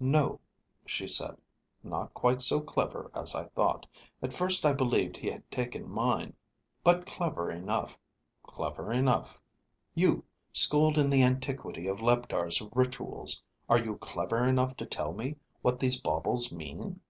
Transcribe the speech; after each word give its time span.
"No," 0.00 0.38
she 0.84 1.08
said. 1.08 1.38
"Not 1.82 2.12
quite 2.12 2.42
so 2.42 2.60
clever 2.60 3.10
as 3.14 3.34
I 3.34 3.44
thought. 3.44 3.86
At 4.22 4.34
first 4.34 4.66
I 4.66 4.74
believed 4.74 5.16
he 5.16 5.28
had 5.30 5.50
taken 5.50 5.88
mine. 5.88 6.34
But 6.84 7.06
clever 7.06 7.50
enough. 7.50 7.96
Clever 8.42 8.92
enough. 8.92 9.40
You, 9.94 10.24
schooled 10.52 10.98
in 10.98 11.08
the 11.08 11.22
antiquity 11.22 11.86
of 11.86 12.02
Leptar's 12.02 12.60
rituals, 12.74 13.42
are 13.66 13.78
you 13.78 13.96
clever 13.96 14.46
enough 14.46 14.76
to 14.76 14.84
tell 14.84 15.14
me 15.14 15.36
what 15.62 15.80
these 15.80 15.98
baubles 15.98 16.52
mean?" 16.52 17.00